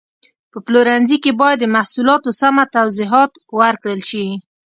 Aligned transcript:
په 0.51 0.57
پلورنځي 0.65 1.17
کې 1.23 1.31
باید 1.41 1.57
د 1.61 1.65
محصولاتو 1.75 2.29
سمه 2.41 2.63
توضیحات 2.75 3.31
ورکړل 3.59 3.99
شي. 4.09 4.25